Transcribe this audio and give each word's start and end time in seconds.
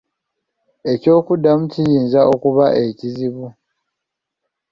Eky’okuddamu 0.91 1.63
kiyinza 1.73 2.19
okuba 2.33 2.65
ekizibu. 2.85 3.45